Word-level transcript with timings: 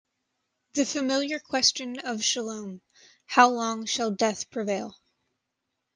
The 0.73 0.83
familiar 0.83 1.37
question 1.37 1.99
of 1.99 2.25
Salome- 2.25 2.81
How 3.27 3.51
long 3.51 3.85
shall 3.85 4.09
death 4.09 4.49
prevail? 4.49 4.97